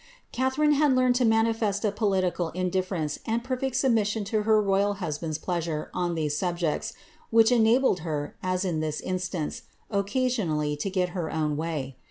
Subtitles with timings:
[0.31, 5.37] Catharine had learned to manifest a political indiflerence and perfect submission to her royal husband's
[5.37, 6.93] pleasure on these subjects,
[7.29, 9.61] which enabled her, as in this instance,
[9.91, 11.97] occasionally to get her own way.